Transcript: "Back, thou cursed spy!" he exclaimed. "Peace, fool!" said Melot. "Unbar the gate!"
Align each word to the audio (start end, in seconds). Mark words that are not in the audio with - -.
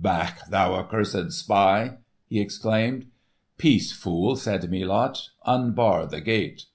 "Back, 0.00 0.46
thou 0.48 0.80
cursed 0.84 1.32
spy!" 1.32 1.96
he 2.28 2.38
exclaimed. 2.40 3.06
"Peace, 3.56 3.90
fool!" 3.90 4.36
said 4.36 4.70
Melot. 4.70 5.30
"Unbar 5.44 6.06
the 6.06 6.20
gate!" 6.20 6.66